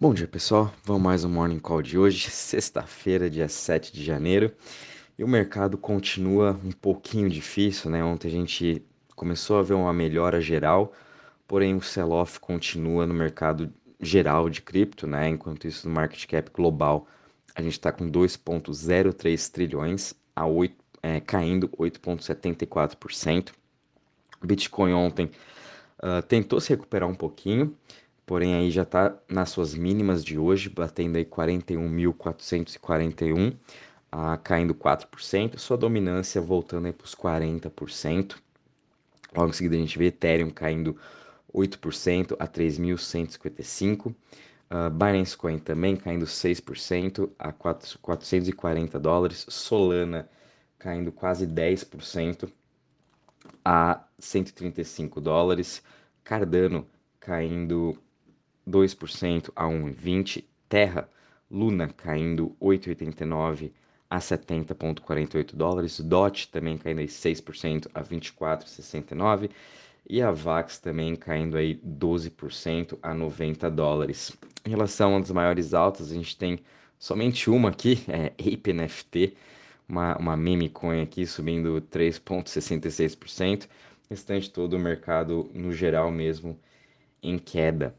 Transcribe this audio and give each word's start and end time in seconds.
Bom 0.00 0.14
dia 0.14 0.28
pessoal, 0.28 0.72
vamos 0.84 1.02
mais 1.02 1.24
um 1.24 1.28
Morning 1.28 1.58
Call 1.58 1.82
de 1.82 1.98
hoje, 1.98 2.30
sexta-feira, 2.30 3.28
dia 3.28 3.48
7 3.48 3.92
de 3.92 4.04
janeiro, 4.04 4.54
e 5.18 5.24
o 5.24 5.28
mercado 5.28 5.76
continua 5.76 6.52
um 6.64 6.70
pouquinho 6.70 7.28
difícil, 7.28 7.90
né? 7.90 8.04
Ontem 8.04 8.28
a 8.28 8.30
gente 8.30 8.86
começou 9.16 9.58
a 9.58 9.62
ver 9.64 9.74
uma 9.74 9.92
melhora 9.92 10.40
geral, 10.40 10.92
porém 11.48 11.74
o 11.74 11.82
sell-off 11.82 12.38
continua 12.38 13.08
no 13.08 13.12
mercado 13.12 13.74
geral 14.00 14.48
de 14.48 14.62
cripto, 14.62 15.04
né? 15.04 15.30
Enquanto 15.30 15.66
isso 15.66 15.88
no 15.88 15.92
market 15.92 16.26
cap 16.26 16.48
global 16.52 17.08
a 17.52 17.60
gente 17.60 17.72
está 17.72 17.90
com 17.90 18.08
2,03 18.08 19.50
trilhões, 19.50 20.14
a 20.36 20.46
8, 20.46 20.76
é, 21.02 21.18
caindo 21.18 21.68
8,74%. 21.70 23.50
Bitcoin 24.44 24.92
ontem 24.92 25.28
uh, 25.98 26.22
tentou 26.22 26.60
se 26.60 26.68
recuperar 26.68 27.08
um 27.08 27.16
pouquinho, 27.16 27.76
porém 28.28 28.54
aí 28.54 28.70
já 28.70 28.82
está 28.82 29.16
nas 29.26 29.48
suas 29.48 29.74
mínimas 29.74 30.22
de 30.22 30.38
hoje, 30.38 30.68
batendo 30.68 31.16
aí 31.16 31.24
41.441, 31.24 33.54
uh, 33.54 33.56
caindo 34.44 34.74
4%, 34.74 35.56
sua 35.56 35.78
dominância 35.78 36.38
voltando 36.38 36.84
aí 36.84 36.92
para 36.92 37.06
os 37.06 37.14
40%. 37.14 38.36
Logo 39.34 39.48
em 39.48 39.52
seguida 39.54 39.76
a 39.76 39.78
gente 39.78 39.98
vê 39.98 40.08
Ethereum 40.08 40.50
caindo 40.50 40.94
8% 41.54 42.36
a 42.38 42.46
3.155. 42.46 44.08
Uh, 44.08 44.14
Binance 44.90 45.34
Coin 45.34 45.58
também 45.58 45.96
caindo 45.96 46.26
6% 46.26 47.30
a 47.38 47.50
4, 47.50 47.98
440 47.98 49.00
dólares. 49.00 49.46
Solana 49.48 50.28
caindo 50.78 51.10
quase 51.10 51.46
10% 51.46 52.46
a 53.64 54.04
135 54.18 55.18
dólares. 55.18 55.82
Cardano 56.22 56.86
caindo 57.18 57.98
2% 58.68 59.50
a 59.56 59.64
1,20. 59.64 60.44
Terra, 60.68 61.08
Luna 61.50 61.88
caindo 61.88 62.54
8,89 62.60 63.72
a 64.10 64.18
70,48 64.18 65.54
dólares. 65.54 66.00
DOT 66.00 66.48
também 66.48 66.76
caindo 66.76 66.98
aí 67.00 67.06
6% 67.06 67.88
a 67.94 68.02
24,69. 68.02 69.50
E 70.08 70.22
a 70.22 70.30
VAX 70.30 70.78
também 70.78 71.14
caindo 71.14 71.56
aí 71.56 71.74
12% 71.76 72.98
a 73.02 73.12
90 73.12 73.70
dólares. 73.70 74.36
Em 74.64 74.70
relação 74.70 75.16
às 75.16 75.30
maiores 75.30 75.74
altas, 75.74 76.10
a 76.10 76.14
gente 76.14 76.36
tem 76.36 76.60
somente 76.98 77.50
uma 77.50 77.68
aqui, 77.68 78.02
é 78.08 78.32
Ape 78.38 78.72
NFT, 78.72 79.36
uma, 79.88 80.16
uma 80.16 80.36
meme 80.36 80.68
coin 80.68 81.02
aqui 81.02 81.26
subindo 81.26 81.80
3,66%, 81.90 83.68
restante 84.08 84.50
todo 84.50 84.74
o 84.74 84.78
mercado 84.78 85.50
no 85.54 85.72
geral 85.72 86.10
mesmo 86.10 86.58
em 87.22 87.38
queda. 87.38 87.94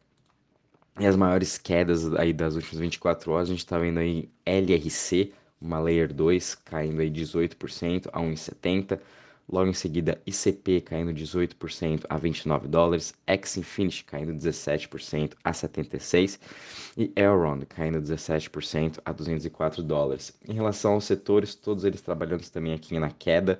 E 1.00 1.08
as 1.08 1.16
maiores 1.16 1.58
quedas 1.58 2.14
aí 2.16 2.34
das 2.34 2.56
últimas 2.56 2.82
24 2.82 3.32
horas, 3.32 3.48
a 3.48 3.52
gente 3.52 3.60
está 3.60 3.78
vendo 3.78 4.00
aí 4.00 4.30
LRC, 4.46 5.32
uma 5.62 5.80
Layer 5.80 6.14
2, 6.14 6.56
caindo 6.56 7.00
aí 7.00 7.10
18% 7.10 8.10
a 8.12 8.20
1,70%. 8.20 9.00
Logo 9.52 9.70
em 9.70 9.74
seguida, 9.74 10.22
ICP 10.28 10.82
caindo 10.82 11.12
18% 11.12 12.04
a 12.08 12.18
29 12.18 12.68
dólares, 12.68 13.16
X-Infinity 13.26 14.04
caindo 14.04 14.34
17% 14.34 15.34
a 15.42 15.54
76 15.54 16.40
e 16.96 17.12
Elrond 17.16 17.66
caindo 17.66 18.00
17% 18.00 19.00
a 19.04 19.12
204 19.12 19.82
dólares. 19.82 20.38
Em 20.48 20.54
relação 20.54 20.94
aos 20.94 21.06
setores, 21.06 21.56
todos 21.56 21.84
eles 21.86 22.02
trabalhando 22.02 22.48
também 22.52 22.74
aqui 22.74 23.00
na 23.00 23.10
queda. 23.10 23.60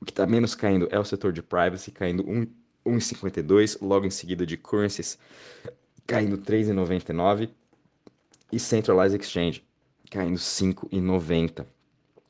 O 0.00 0.04
que 0.04 0.12
está 0.12 0.26
menos 0.26 0.54
caindo 0.54 0.86
é 0.92 0.98
o 1.00 1.04
setor 1.04 1.32
de 1.32 1.42
privacy, 1.42 1.90
caindo 1.90 2.22
1,52, 2.86 3.78
logo 3.80 4.06
em 4.06 4.10
seguida 4.10 4.46
de 4.46 4.56
currencies 4.56 5.18
caindo 6.06 6.38
3,99 6.38 7.50
e 8.52 8.58
Centralized 8.58 9.20
Exchange 9.20 9.64
caindo 10.10 10.38
5,90. 10.38 11.66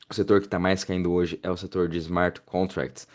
O 0.09 0.13
setor 0.13 0.39
que 0.39 0.47
está 0.47 0.59
mais 0.59 0.83
caindo 0.83 1.11
hoje 1.11 1.39
é 1.43 1.49
o 1.49 1.57
setor 1.57 1.87
de 1.87 1.97
smart 1.97 2.41
contracts, 2.41 3.07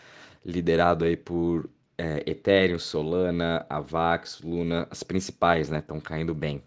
liderado 0.45 1.05
aí 1.05 1.15
por 1.15 1.69
é, 1.97 2.23
Ethereum, 2.25 2.79
Solana, 2.79 3.65
Avax, 3.69 4.41
Luna, 4.43 4.87
as 4.89 5.03
principais, 5.03 5.69
né, 5.69 5.79
estão 5.79 5.99
caindo 5.99 6.33
bem. 6.33 6.61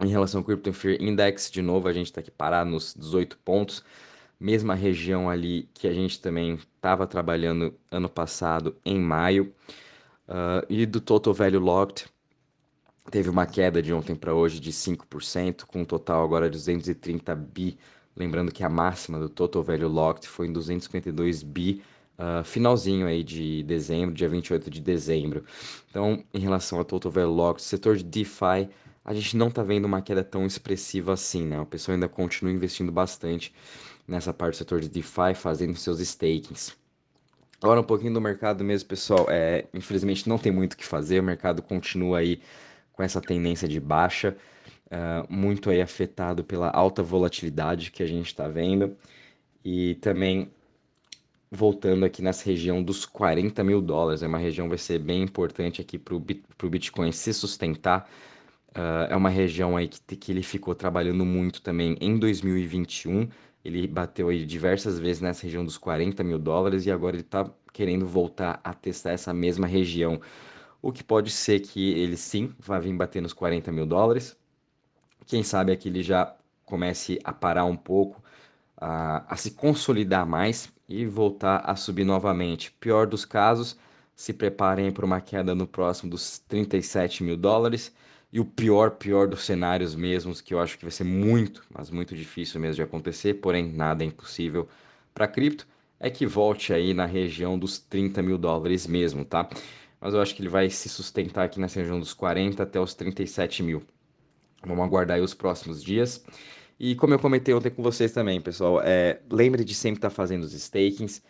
Em 0.00 0.08
relação 0.08 0.40
ao 0.40 0.44
Crypto 0.44 0.72
Fear 0.72 1.00
Index, 1.00 1.50
de 1.50 1.62
novo, 1.62 1.88
a 1.88 1.92
gente 1.92 2.06
está 2.06 2.20
aqui 2.20 2.30
parado 2.30 2.70
nos 2.70 2.94
18 2.94 3.38
pontos, 3.38 3.82
mesma 4.38 4.74
região 4.74 5.28
ali 5.30 5.68
que 5.72 5.88
a 5.88 5.92
gente 5.92 6.20
também 6.20 6.54
estava 6.54 7.06
trabalhando 7.06 7.74
ano 7.90 8.08
passado, 8.08 8.76
em 8.84 8.98
maio. 8.98 9.54
Uh, 10.28 10.66
e 10.68 10.84
do 10.84 11.00
Total 11.00 11.32
Value 11.32 11.60
Locked, 11.60 12.06
teve 13.10 13.28
uma 13.28 13.46
queda 13.46 13.82
de 13.82 13.92
ontem 13.92 14.14
para 14.14 14.34
hoje 14.34 14.60
de 14.60 14.72
5%, 14.72 15.64
com 15.64 15.82
um 15.82 15.84
total 15.84 16.24
agora 16.24 16.50
de 16.50 16.56
230 16.56 17.34
bi 17.34 17.78
Lembrando 18.16 18.50
que 18.50 18.64
a 18.64 18.68
máxima 18.68 19.18
do 19.18 19.28
Total 19.28 19.62
Value 19.62 19.88
Locked 19.88 20.26
foi 20.26 20.46
em 20.46 20.52
252 20.52 21.42
bi, 21.42 21.82
uh, 22.18 22.42
finalzinho 22.42 23.06
aí 23.06 23.22
de 23.22 23.62
dezembro, 23.64 24.14
dia 24.14 24.28
28 24.28 24.70
de 24.70 24.80
dezembro. 24.80 25.44
Então, 25.90 26.24
em 26.32 26.38
relação 26.38 26.78
ao 26.78 26.84
Total 26.84 27.12
Value 27.12 27.34
Locked, 27.34 27.62
setor 27.62 27.94
de 27.98 28.04
DeFi, 28.04 28.70
a 29.04 29.12
gente 29.12 29.36
não 29.36 29.48
está 29.48 29.62
vendo 29.62 29.84
uma 29.84 30.00
queda 30.00 30.24
tão 30.24 30.46
expressiva 30.46 31.12
assim, 31.12 31.44
né? 31.44 31.60
O 31.60 31.66
pessoal 31.66 31.94
ainda 31.94 32.08
continua 32.08 32.50
investindo 32.50 32.90
bastante 32.90 33.54
nessa 34.08 34.32
parte 34.32 34.54
do 34.54 34.58
setor 34.58 34.80
de 34.80 34.88
DeFi, 34.88 35.34
fazendo 35.34 35.76
seus 35.76 36.00
stakings. 36.00 36.74
Agora 37.62 37.80
um 37.80 37.84
pouquinho 37.84 38.14
do 38.14 38.20
mercado 38.20 38.64
mesmo, 38.64 38.88
pessoal. 38.88 39.26
É, 39.28 39.66
infelizmente 39.74 40.26
não 40.26 40.38
tem 40.38 40.50
muito 40.50 40.72
o 40.72 40.76
que 40.76 40.86
fazer, 40.86 41.20
o 41.20 41.22
mercado 41.22 41.60
continua 41.60 42.18
aí 42.18 42.40
com 42.96 43.02
essa 43.02 43.20
tendência 43.20 43.68
de 43.68 43.78
baixa 43.78 44.36
uh, 44.86 45.32
muito 45.32 45.70
aí 45.70 45.80
afetado 45.80 46.42
pela 46.42 46.70
alta 46.70 47.02
volatilidade 47.02 47.90
que 47.90 48.02
a 48.02 48.06
gente 48.06 48.26
está 48.26 48.48
vendo 48.48 48.96
e 49.64 49.96
também 49.96 50.50
voltando 51.50 52.04
aqui 52.04 52.22
nessa 52.22 52.44
região 52.44 52.82
dos 52.82 53.04
40 53.04 53.62
mil 53.62 53.80
dólares, 53.80 54.22
é 54.22 54.26
uma 54.26 54.38
região 54.38 54.68
vai 54.68 54.78
ser 54.78 54.98
bem 54.98 55.22
importante 55.22 55.80
aqui 55.80 55.98
para 55.98 56.14
o 56.14 56.70
Bitcoin 56.70 57.12
se 57.12 57.32
sustentar. 57.32 58.08
Uh, 58.70 59.08
é 59.08 59.16
uma 59.16 59.30
região 59.30 59.76
aí 59.76 59.88
que, 59.88 60.16
que 60.16 60.32
ele 60.32 60.42
ficou 60.42 60.74
trabalhando 60.74 61.24
muito 61.24 61.62
também 61.62 61.96
em 62.00 62.18
2021. 62.18 63.28
Ele 63.64 63.86
bateu 63.86 64.28
aí 64.28 64.44
diversas 64.44 64.98
vezes 64.98 65.22
nessa 65.22 65.44
região 65.44 65.64
dos 65.64 65.78
40 65.78 66.22
mil 66.22 66.38
dólares 66.38 66.84
e 66.84 66.90
agora 66.90 67.16
ele 67.16 67.22
está 67.22 67.50
querendo 67.72 68.06
voltar 68.06 68.60
a 68.62 68.74
testar 68.74 69.12
essa 69.12 69.32
mesma 69.32 69.66
região. 69.66 70.20
O 70.86 70.92
que 70.92 71.02
pode 71.02 71.32
ser 71.32 71.58
que 71.58 71.94
ele 71.94 72.16
sim 72.16 72.54
vá 72.60 72.78
vir 72.78 72.94
bater 72.94 73.20
nos 73.20 73.32
40 73.32 73.72
mil 73.72 73.84
dólares, 73.84 74.36
quem 75.26 75.42
sabe 75.42 75.72
aqui 75.72 75.88
ele 75.88 76.00
já 76.00 76.36
comece 76.64 77.18
a 77.24 77.32
parar 77.32 77.64
um 77.64 77.76
pouco, 77.76 78.22
a, 78.76 79.24
a 79.28 79.36
se 79.36 79.50
consolidar 79.50 80.24
mais 80.24 80.72
e 80.88 81.04
voltar 81.04 81.56
a 81.68 81.74
subir 81.74 82.04
novamente. 82.04 82.70
Pior 82.78 83.04
dos 83.04 83.24
casos, 83.24 83.76
se 84.14 84.32
preparem 84.32 84.92
para 84.92 85.04
uma 85.04 85.20
queda 85.20 85.56
no 85.56 85.66
próximo 85.66 86.08
dos 86.08 86.38
37 86.46 87.24
mil 87.24 87.36
dólares. 87.36 87.92
E 88.32 88.38
o 88.38 88.44
pior, 88.44 88.92
pior 88.92 89.26
dos 89.26 89.44
cenários 89.44 89.96
mesmos, 89.96 90.40
que 90.40 90.54
eu 90.54 90.60
acho 90.60 90.78
que 90.78 90.84
vai 90.84 90.92
ser 90.92 91.02
muito, 91.02 91.64
mas 91.68 91.90
muito 91.90 92.14
difícil 92.14 92.60
mesmo 92.60 92.76
de 92.76 92.82
acontecer, 92.82 93.34
porém 93.34 93.72
nada 93.72 94.04
é 94.04 94.06
impossível 94.06 94.68
para 95.12 95.26
cripto, 95.26 95.66
é 95.98 96.10
que 96.10 96.26
volte 96.26 96.72
aí 96.72 96.94
na 96.94 97.06
região 97.06 97.58
dos 97.58 97.76
30 97.76 98.22
mil 98.22 98.38
dólares 98.38 98.86
mesmo, 98.86 99.24
tá? 99.24 99.48
Mas 100.06 100.14
eu 100.14 100.20
acho 100.20 100.36
que 100.36 100.40
ele 100.40 100.48
vai 100.48 100.70
se 100.70 100.88
sustentar 100.88 101.46
aqui 101.46 101.58
nessa 101.58 101.80
região 101.80 101.98
dos 101.98 102.14
40 102.14 102.62
até 102.62 102.78
os 102.78 102.94
37 102.94 103.60
mil. 103.60 103.82
Vamos 104.64 104.84
aguardar 104.84 105.16
aí 105.16 105.20
os 105.20 105.34
próximos 105.34 105.82
dias. 105.82 106.24
E 106.78 106.94
como 106.94 107.12
eu 107.14 107.18
comentei 107.18 107.52
ontem 107.52 107.70
com 107.70 107.82
vocês 107.82 108.12
também, 108.12 108.40
pessoal, 108.40 108.80
é, 108.80 109.18
lembre 109.28 109.64
de 109.64 109.74
sempre 109.74 109.98
estar 109.98 110.10
tá 110.10 110.14
fazendo 110.14 110.44
os 110.44 110.52
stakings, 110.52 111.24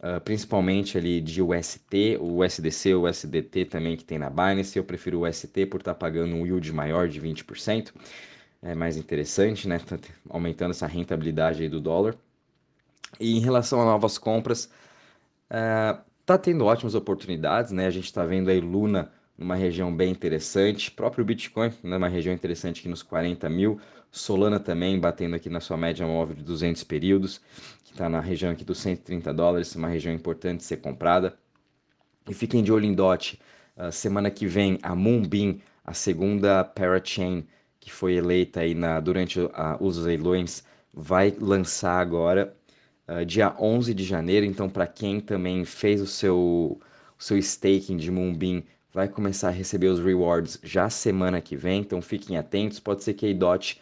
uh, 0.00 0.20
principalmente 0.20 0.98
ali 0.98 1.22
de 1.22 1.40
UST, 1.40 2.18
o 2.20 2.44
USDC, 2.44 2.94
o 2.96 3.08
USDT 3.08 3.64
também 3.64 3.96
que 3.96 4.04
tem 4.04 4.18
na 4.18 4.28
Binance. 4.28 4.76
Eu 4.76 4.84
prefiro 4.84 5.20
o 5.20 5.26
UST 5.26 5.64
por 5.64 5.80
estar 5.80 5.94
tá 5.94 5.98
pagando 5.98 6.36
um 6.36 6.44
yield 6.44 6.70
maior 6.70 7.08
de 7.08 7.18
20%. 7.22 7.94
É 8.60 8.74
mais 8.74 8.98
interessante, 8.98 9.66
né? 9.66 9.78
Tá 9.78 9.98
aumentando 10.28 10.72
essa 10.72 10.86
rentabilidade 10.86 11.62
aí 11.62 11.68
do 11.70 11.80
dólar. 11.80 12.14
E 13.18 13.38
em 13.38 13.40
relação 13.40 13.80
a 13.80 13.86
novas 13.86 14.18
compras, 14.18 14.70
uh, 15.50 16.07
tá 16.28 16.36
tendo 16.36 16.66
ótimas 16.66 16.94
oportunidades, 16.94 17.72
né? 17.72 17.86
A 17.86 17.90
gente 17.90 18.04
está 18.04 18.22
vendo 18.22 18.50
aí 18.50 18.60
Luna 18.60 19.10
numa 19.36 19.54
região 19.54 19.94
bem 19.94 20.10
interessante. 20.12 20.90
Próprio 20.90 21.24
Bitcoin, 21.24 21.72
numa 21.82 22.06
região 22.06 22.34
interessante 22.34 22.80
aqui 22.80 22.88
nos 22.88 23.02
40 23.02 23.48
mil. 23.48 23.80
Solana 24.12 24.60
também 24.60 25.00
batendo 25.00 25.36
aqui 25.36 25.48
na 25.48 25.58
sua 25.58 25.78
média 25.78 26.06
móvel 26.06 26.36
de 26.36 26.42
200 26.42 26.84
períodos, 26.84 27.40
que 27.82 27.92
está 27.92 28.10
na 28.10 28.20
região 28.20 28.52
aqui 28.52 28.62
dos 28.62 28.76
130 28.76 29.32
dólares, 29.32 29.74
uma 29.74 29.88
região 29.88 30.14
importante 30.14 30.58
de 30.58 30.64
ser 30.64 30.76
comprada. 30.78 31.34
E 32.28 32.34
fiquem 32.34 32.62
de 32.62 32.70
olho 32.70 32.84
em 32.84 32.94
DOT. 32.94 33.40
Uh, 33.74 33.90
semana 33.90 34.30
que 34.30 34.46
vem, 34.46 34.78
a 34.82 34.94
Moonbeam, 34.94 35.58
a 35.82 35.94
segunda 35.94 36.62
parachain 36.62 37.46
que 37.80 37.90
foi 37.90 38.16
eleita 38.16 38.60
aí 38.60 38.74
na, 38.74 39.00
durante 39.00 39.40
uh, 39.40 39.50
os 39.80 39.96
leilões, 39.96 40.62
vai 40.92 41.34
lançar 41.40 41.98
agora, 41.98 42.54
uh, 43.08 43.24
dia 43.24 43.54
11 43.58 43.94
de 43.94 44.04
janeiro. 44.04 44.44
Então, 44.44 44.68
para 44.68 44.86
quem 44.86 45.20
também 45.20 45.64
fez 45.64 46.00
o 46.00 46.06
seu, 46.06 46.36
o 47.18 47.22
seu 47.22 47.38
staking 47.38 47.96
de 47.96 48.10
Moonbeam, 48.10 48.62
vai 48.92 49.08
começar 49.08 49.48
a 49.48 49.52
receber 49.52 49.88
os 49.88 50.00
rewards 50.00 50.58
já 50.62 50.90
semana 50.90 51.40
que 51.40 51.56
vem, 51.56 51.80
então 51.80 52.00
fiquem 52.00 52.36
atentos. 52.36 52.80
Pode 52.80 53.04
ser 53.04 53.14
que 53.14 53.26
a 53.26 53.28
IDOT, 53.28 53.80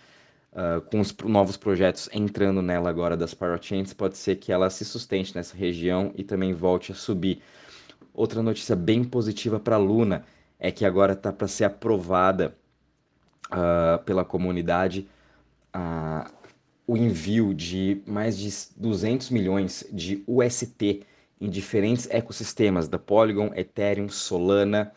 uh, 0.52 0.80
com 0.82 1.00
os 1.00 1.14
novos 1.24 1.56
projetos 1.56 2.08
entrando 2.12 2.62
nela 2.62 2.90
agora 2.90 3.16
das 3.16 3.34
parachains, 3.34 3.92
pode 3.92 4.16
ser 4.16 4.36
que 4.36 4.52
ela 4.52 4.70
se 4.70 4.84
sustente 4.84 5.34
nessa 5.34 5.56
região 5.56 6.12
e 6.14 6.24
também 6.24 6.52
volte 6.52 6.92
a 6.92 6.94
subir. 6.94 7.40
Outra 8.12 8.42
notícia 8.42 8.74
bem 8.74 9.04
positiva 9.04 9.60
para 9.60 9.76
a 9.76 9.78
Luna 9.78 10.24
é 10.58 10.70
que 10.70 10.84
agora 10.84 11.12
está 11.12 11.32
para 11.32 11.46
ser 11.46 11.64
aprovada 11.64 12.56
uh, 13.50 14.02
pela 14.04 14.24
comunidade 14.24 15.06
uh, 15.74 16.30
o 16.86 16.96
envio 16.96 17.52
de 17.52 18.02
mais 18.06 18.38
de 18.38 18.50
200 18.76 19.30
milhões 19.30 19.84
de 19.92 20.22
UST 20.26 21.02
em 21.40 21.50
diferentes 21.50 22.08
ecossistemas 22.10 22.88
da 22.88 22.98
Polygon, 22.98 23.50
Ethereum, 23.54 24.08
Solana, 24.08 24.92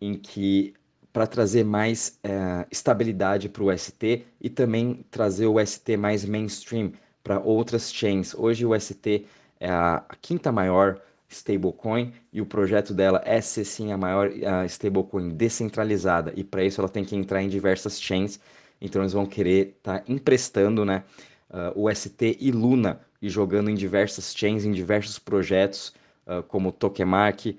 em 0.00 0.14
que 0.14 0.74
para 1.12 1.26
trazer 1.26 1.64
mais 1.64 2.18
uh, 2.24 2.66
estabilidade 2.70 3.48
para 3.48 3.62
o 3.62 3.72
UST 3.72 4.26
e 4.40 4.50
também 4.50 5.04
trazer 5.10 5.46
o 5.46 5.60
UST 5.60 5.96
mais 5.96 6.24
mainstream 6.24 6.92
para 7.22 7.38
outras 7.38 7.92
chains. 7.92 8.34
Hoje 8.34 8.66
o 8.66 8.74
UST 8.74 9.24
é 9.60 9.70
a, 9.70 10.04
a 10.08 10.16
quinta 10.16 10.50
maior 10.50 11.00
stablecoin 11.28 12.12
e 12.32 12.40
o 12.40 12.46
projeto 12.46 12.92
dela 12.92 13.22
é 13.24 13.40
ser 13.40 13.64
sim 13.64 13.92
a 13.92 13.96
maior 13.96 14.28
uh, 14.28 14.64
stablecoin 14.66 15.30
descentralizada 15.30 16.32
e 16.36 16.44
para 16.44 16.64
isso 16.64 16.80
ela 16.80 16.88
tem 16.88 17.04
que 17.04 17.16
entrar 17.16 17.42
em 17.42 17.48
diversas 17.48 18.00
chains. 18.00 18.40
Então 18.84 19.00
eles 19.00 19.14
vão 19.14 19.24
querer 19.24 19.76
estar 19.78 20.00
tá 20.00 20.04
emprestando, 20.06 20.84
né, 20.84 21.04
uh, 21.48 21.72
o 21.74 21.90
UST 21.90 22.36
e 22.38 22.52
Luna 22.52 23.00
e 23.20 23.30
jogando 23.30 23.70
em 23.70 23.74
diversas 23.74 24.34
chains, 24.36 24.66
em 24.66 24.72
diversos 24.72 25.18
projetos, 25.18 25.94
uh, 26.26 26.42
como 26.42 26.70
Tokemark, 26.70 27.58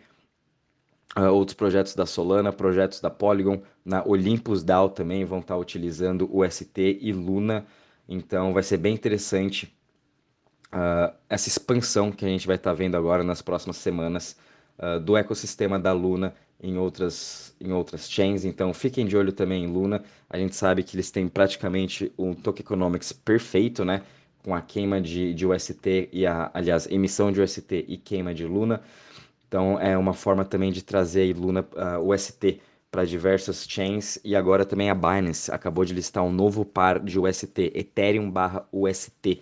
uh, 1.18 1.22
outros 1.32 1.56
projetos 1.56 1.96
da 1.96 2.06
Solana, 2.06 2.54
projetos 2.54 3.02
da 3.02 3.10
Polygon, 3.10 3.64
na 3.84 4.06
Olympus 4.06 4.64
DAO 4.64 4.88
também 4.88 5.26
vão 5.26 5.40
estar 5.40 5.58
utilizando 5.58 6.30
o 6.32 6.48
ST 6.48 7.00
e 7.02 7.12
Luna, 7.12 7.66
então 8.08 8.54
vai 8.54 8.62
ser 8.62 8.78
bem 8.78 8.94
interessante 8.94 9.74
essa 11.30 11.48
expansão 11.48 12.12
que 12.12 12.26
a 12.26 12.28
gente 12.28 12.46
vai 12.46 12.58
estar 12.58 12.74
vendo 12.74 12.98
agora 12.98 13.24
nas 13.24 13.42
próximas 13.42 13.78
semanas 13.78 14.36
do 15.04 15.16
ecossistema 15.16 15.80
da 15.80 15.94
Luna 15.94 16.34
em 16.62 16.78
outras, 16.78 17.56
em 17.60 17.72
outras 17.72 18.10
chains, 18.10 18.46
então 18.46 18.74
fiquem 18.74 19.06
de 19.06 19.16
olho 19.16 19.32
também 19.32 19.64
em 19.64 19.68
Luna. 19.68 20.04
A 20.30 20.38
gente 20.38 20.56
sabe 20.56 20.84
que 20.84 20.96
eles 20.96 21.12
têm 21.12 21.28
praticamente 21.28 22.12
um 22.18 22.34
tokenomics 22.34 23.12
perfeito, 23.12 23.86
né? 23.86 24.02
com 24.46 24.54
a 24.54 24.62
queima 24.62 25.02
de, 25.02 25.34
de 25.34 25.48
UST 25.48 26.08
e 26.14 26.24
a, 26.28 26.52
aliás, 26.54 26.86
emissão 26.86 27.32
de 27.32 27.42
UST 27.42 27.84
e 27.88 27.98
queima 27.98 28.32
de 28.32 28.46
Luna. 28.46 28.80
Então 29.48 29.80
é 29.80 29.98
uma 29.98 30.14
forma 30.14 30.46
também 30.46 30.72
de 30.72 30.84
trazer 30.84 31.36
Luna 31.36 31.68
uh, 31.74 32.14
UST 32.14 32.62
para 32.92 33.04
diversas 33.06 33.66
chains 33.68 34.20
e 34.24 34.36
agora 34.36 34.64
também 34.64 34.92
a 34.92 34.94
Binance 34.94 35.52
acabou 35.52 35.84
de 35.84 35.96
listar 35.96 36.24
um 36.24 36.32
novo 36.32 36.64
par 36.64 37.00
de 37.00 37.20
UST, 37.20 37.72
Ethereum 37.74 38.30
barra 38.30 38.68
UST, 38.72 39.42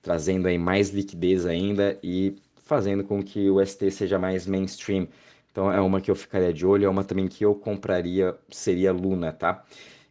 trazendo 0.00 0.48
aí 0.48 0.56
mais 0.56 0.88
liquidez 0.88 1.44
ainda 1.44 1.98
e 2.02 2.34
fazendo 2.68 3.02
com 3.02 3.22
que 3.22 3.48
o 3.48 3.60
UST 3.60 3.90
seja 3.90 4.18
mais 4.18 4.46
mainstream. 4.46 5.08
Então 5.50 5.72
é 5.72 5.80
uma 5.80 6.02
que 6.02 6.10
eu 6.10 6.14
ficaria 6.14 6.52
de 6.52 6.66
olho, 6.66 6.84
é 6.84 6.88
uma 6.88 7.02
também 7.02 7.26
que 7.26 7.42
eu 7.42 7.54
compraria, 7.54 8.36
seria 8.50 8.92
Luna, 8.92 9.32
tá? 9.32 9.64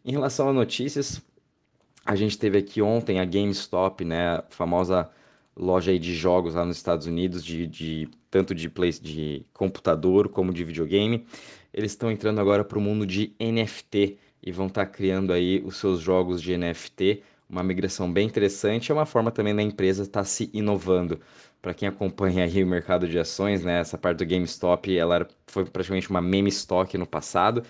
Em 0.04 0.12
relação 0.12 0.50
a 0.50 0.54
notícias, 0.54 1.22
a 2.04 2.16
gente 2.16 2.36
teve 2.38 2.58
aqui 2.58 2.82
ontem 2.82 3.20
a 3.20 3.26
GameStop, 3.26 4.04
né, 4.04 4.38
a 4.38 4.44
famosa 4.50 5.08
loja 5.56 5.92
aí 5.92 6.00
de 6.00 6.16
jogos 6.16 6.56
lá 6.56 6.66
nos 6.66 6.78
Estados 6.78 7.06
Unidos, 7.06 7.46
de, 7.46 7.68
de 7.68 8.10
tanto 8.32 8.56
de, 8.56 8.70
play, 8.70 8.92
de 8.92 9.46
computador 9.54 10.28
como 10.28 10.52
de 10.52 10.64
videogame. 10.64 11.28
Eles 11.72 11.92
estão 11.92 12.12
entrando 12.12 12.42
agora 12.42 12.64
para 12.64 12.78
o 12.78 12.82
mundo 12.82 13.06
de 13.06 13.36
NFT 13.40 14.18
e 14.42 14.52
vão 14.52 14.66
estar 14.66 14.86
tá 14.86 14.92
criando 14.92 15.32
aí 15.32 15.62
os 15.64 15.78
seus 15.78 16.00
jogos 16.00 16.42
de 16.42 16.58
NFT, 16.58 17.22
uma 17.50 17.64
migração 17.64 18.12
bem 18.12 18.28
interessante, 18.28 18.92
é 18.92 18.96
uma 18.96 19.06
forma 19.06 19.32
também 19.32 19.56
da 19.56 19.62
empresa 19.62 20.04
estar 20.04 20.22
tá 20.22 20.26
se 20.26 20.50
inovando. 20.54 21.20
Para 21.62 21.74
quem 21.74 21.88
acompanha 21.88 22.44
aí 22.44 22.64
o 22.64 22.68
mercado 22.68 23.08
de 23.08 23.18
ações, 23.18 23.64
né, 23.64 23.80
essa 23.80 23.98
parte 23.98 24.20
do 24.20 24.26
GameStop, 24.26 24.96
ela 24.96 25.16
era, 25.16 25.28
foi 25.48 25.66
praticamente 25.66 26.10
uma 26.10 26.22
meme 26.22 26.50
stock 26.50 26.98
no 26.98 27.08
passado 27.08 27.64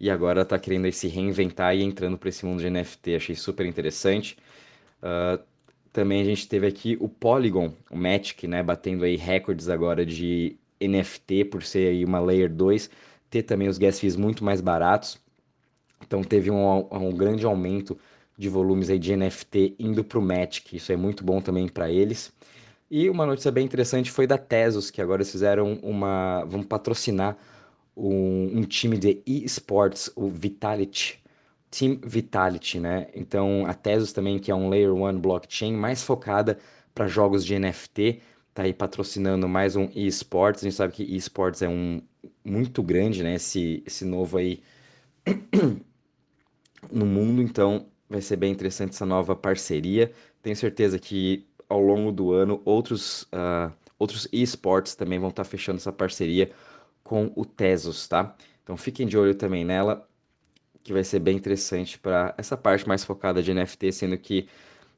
e 0.00 0.10
agora 0.10 0.42
está 0.42 0.58
querendo 0.58 0.90
se 0.92 1.08
reinventar 1.08 1.76
e 1.76 1.82
entrando 1.82 2.16
para 2.16 2.28
esse 2.28 2.44
mundo 2.46 2.60
de 2.60 2.70
NFT. 2.70 3.16
Achei 3.16 3.34
super 3.34 3.66
interessante. 3.66 4.36
Uh, 5.02 5.42
também 5.92 6.20
a 6.20 6.24
gente 6.24 6.48
teve 6.48 6.66
aqui 6.66 6.96
o 7.00 7.08
Polygon, 7.08 7.72
o 7.90 7.96
Matic, 7.96 8.44
né, 8.44 8.62
batendo 8.62 9.04
aí 9.04 9.16
recordes 9.16 9.68
agora 9.68 10.04
de 10.06 10.56
NFT 10.80 11.46
por 11.46 11.62
ser 11.62 11.88
aí 11.88 12.04
uma 12.04 12.20
Layer 12.20 12.52
2, 12.52 12.90
ter 13.30 13.42
também 13.42 13.68
os 13.68 13.78
gas 13.78 13.98
fees 13.98 14.16
muito 14.16 14.44
mais 14.44 14.60
baratos. 14.60 15.18
Então 16.06 16.22
teve 16.22 16.50
um, 16.50 16.88
um 16.90 17.12
grande 17.12 17.44
aumento 17.44 17.98
de 18.38 18.48
volumes 18.48 18.88
aí 18.88 18.98
de 18.98 19.16
NFT 19.16 19.74
indo 19.78 20.04
para 20.04 20.18
o 20.18 20.22
Matic, 20.22 20.74
isso 20.74 20.92
é 20.92 20.96
muito 20.96 21.24
bom 21.24 21.40
também 21.40 21.68
para 21.68 21.90
eles. 21.90 22.32
E 22.90 23.10
uma 23.10 23.26
notícia 23.26 23.50
bem 23.50 23.64
interessante 23.66 24.10
foi 24.10 24.26
da 24.26 24.38
Tesos, 24.38 24.90
que 24.90 25.02
agora 25.02 25.24
fizeram 25.24 25.74
uma. 25.82 26.44
vão 26.46 26.62
patrocinar 26.62 27.36
um, 27.96 28.58
um 28.60 28.62
time 28.62 28.96
de 28.96 29.20
esports, 29.26 30.10
o 30.16 30.28
Vitality, 30.28 31.22
Team 31.70 31.98
Vitality, 32.02 32.80
né? 32.80 33.08
Então 33.14 33.66
a 33.66 33.74
Tesos 33.74 34.12
também, 34.12 34.38
que 34.38 34.50
é 34.50 34.54
um 34.54 34.68
Layer 34.70 34.94
1 34.94 35.20
blockchain 35.20 35.74
mais 35.74 36.02
focada 36.02 36.58
para 36.94 37.06
jogos 37.06 37.44
de 37.44 37.58
NFT, 37.58 38.20
tá 38.54 38.62
aí 38.62 38.72
patrocinando 38.72 39.48
mais 39.48 39.76
um 39.76 39.88
esports. 39.94 40.62
A 40.62 40.64
gente 40.68 40.76
sabe 40.76 40.94
que 40.94 41.02
esports 41.02 41.60
é 41.62 41.68
um 41.68 42.00
muito 42.44 42.82
grande, 42.82 43.22
né? 43.22 43.34
Esse, 43.34 43.82
esse 43.86 44.04
novo 44.04 44.38
aí 44.38 44.62
no 46.90 47.04
mundo, 47.04 47.42
então 47.42 47.86
vai 48.08 48.20
ser 48.20 48.36
bem 48.36 48.52
interessante 48.52 48.90
essa 48.90 49.06
nova 49.06 49.36
parceria. 49.36 50.12
Tenho 50.42 50.56
certeza 50.56 50.98
que 50.98 51.46
ao 51.68 51.80
longo 51.80 52.10
do 52.10 52.32
ano 52.32 52.62
outros, 52.64 53.22
uh, 53.24 53.72
outros 53.98 54.28
esports 54.32 54.94
também 54.94 55.18
vão 55.18 55.28
estar 55.30 55.44
tá 55.44 55.48
fechando 55.48 55.78
essa 55.78 55.92
parceria 55.92 56.50
com 57.02 57.32
o 57.36 57.44
Tesos, 57.44 58.08
tá? 58.08 58.34
Então 58.62 58.76
fiquem 58.76 59.06
de 59.06 59.16
olho 59.16 59.34
também 59.34 59.64
nela, 59.64 60.08
que 60.82 60.92
vai 60.92 61.04
ser 61.04 61.20
bem 61.20 61.36
interessante 61.36 61.98
para 61.98 62.34
essa 62.38 62.56
parte 62.56 62.86
mais 62.88 63.04
focada 63.04 63.42
de 63.42 63.52
NFT, 63.52 63.92
sendo 63.92 64.18
que 64.18 64.48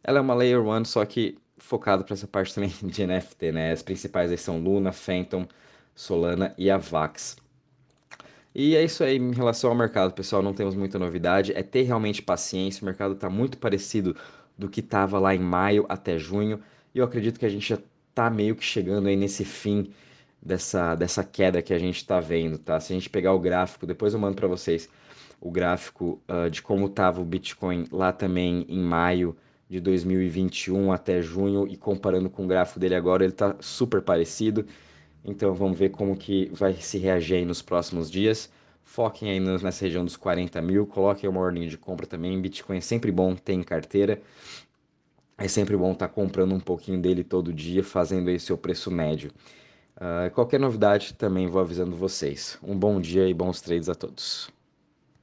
ela 0.02 0.18
é 0.18 0.20
uma 0.20 0.34
Layer 0.34 0.60
1, 0.60 0.84
só 0.84 1.04
que 1.04 1.38
focado 1.58 2.04
para 2.04 2.14
essa 2.14 2.26
parte 2.26 2.54
também 2.54 2.70
de 2.82 3.06
NFT, 3.06 3.52
né? 3.52 3.72
As 3.72 3.82
principais 3.82 4.30
aí 4.30 4.38
são 4.38 4.58
Luna, 4.60 4.92
Phantom, 4.92 5.46
Solana 5.94 6.54
e 6.56 6.70
Avax. 6.70 7.36
E 8.54 8.74
é 8.74 8.84
isso 8.84 9.04
aí 9.04 9.16
em 9.16 9.32
relação 9.32 9.70
ao 9.70 9.76
mercado, 9.76 10.12
pessoal. 10.12 10.42
Não 10.42 10.52
temos 10.54 10.74
muita 10.74 10.98
novidade. 10.98 11.52
É 11.54 11.62
ter 11.62 11.82
realmente 11.82 12.22
paciência. 12.22 12.82
O 12.82 12.86
mercado 12.86 13.14
está 13.14 13.30
muito 13.30 13.58
parecido 13.58 14.16
do 14.58 14.68
que 14.68 14.80
estava 14.80 15.18
lá 15.18 15.34
em 15.34 15.38
maio 15.38 15.86
até 15.88 16.18
junho. 16.18 16.60
E 16.94 16.98
eu 16.98 17.04
acredito 17.04 17.38
que 17.38 17.46
a 17.46 17.48
gente 17.48 17.68
já 17.68 17.78
está 18.10 18.28
meio 18.28 18.56
que 18.56 18.64
chegando 18.64 19.08
aí 19.08 19.16
nesse 19.16 19.44
fim 19.44 19.92
dessa, 20.42 20.94
dessa 20.94 21.22
queda 21.24 21.62
que 21.62 21.72
a 21.72 21.78
gente 21.78 21.96
está 21.96 22.20
vendo, 22.20 22.58
tá? 22.58 22.80
Se 22.80 22.92
a 22.92 22.96
gente 22.96 23.08
pegar 23.08 23.32
o 23.32 23.38
gráfico, 23.38 23.86
depois 23.86 24.14
eu 24.14 24.20
mando 24.20 24.36
para 24.36 24.48
vocês 24.48 24.88
o 25.40 25.50
gráfico 25.50 26.20
uh, 26.28 26.50
de 26.50 26.60
como 26.60 26.86
estava 26.86 27.20
o 27.20 27.24
Bitcoin 27.24 27.86
lá 27.90 28.12
também 28.12 28.66
em 28.68 28.80
maio 28.80 29.36
de 29.68 29.80
2021 29.80 30.92
até 30.92 31.22
junho 31.22 31.66
e 31.68 31.76
comparando 31.76 32.28
com 32.28 32.44
o 32.44 32.48
gráfico 32.48 32.80
dele 32.80 32.94
agora, 32.94 33.24
ele 33.24 33.32
está 33.32 33.56
super 33.60 34.02
parecido. 34.02 34.66
Então 35.24 35.54
vamos 35.54 35.78
ver 35.78 35.90
como 35.90 36.16
que 36.16 36.50
vai 36.52 36.74
se 36.74 36.98
reagir 36.98 37.36
aí 37.36 37.44
nos 37.44 37.62
próximos 37.62 38.10
dias. 38.10 38.50
Foquem 38.82 39.30
aí 39.30 39.40
nessa 39.40 39.84
região 39.84 40.04
dos 40.04 40.16
40 40.16 40.60
mil, 40.62 40.86
coloquem 40.86 41.28
uma 41.28 41.40
ordem 41.40 41.68
de 41.68 41.78
compra 41.78 42.06
também. 42.06 42.40
Bitcoin 42.40 42.78
é 42.78 42.80
sempre 42.80 43.12
bom 43.12 43.34
ter 43.36 43.52
em 43.52 43.62
carteira. 43.62 44.20
É 45.38 45.48
sempre 45.48 45.76
bom 45.76 45.92
estar 45.92 46.08
tá 46.08 46.14
comprando 46.14 46.54
um 46.54 46.60
pouquinho 46.60 47.00
dele 47.00 47.24
todo 47.24 47.52
dia, 47.52 47.82
fazendo 47.82 48.28
aí 48.28 48.38
seu 48.38 48.58
preço 48.58 48.90
médio. 48.90 49.30
Uh, 49.96 50.30
qualquer 50.34 50.58
novidade 50.58 51.14
também 51.14 51.46
vou 51.46 51.60
avisando 51.60 51.96
vocês. 51.96 52.58
Um 52.62 52.76
bom 52.76 53.00
dia 53.00 53.28
e 53.28 53.34
bons 53.34 53.60
trades 53.60 53.88
a 53.88 53.94
todos. 53.94 54.50